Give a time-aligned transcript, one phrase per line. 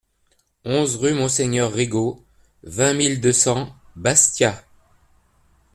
[0.65, 2.25] onze rue Monseigneur Rigo,
[2.63, 4.59] vingt mille deux cents Bastia